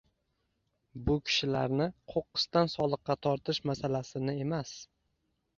[1.09, 4.77] bu kishilarni qo‘qqisdan soliqqa tortish masalasini emas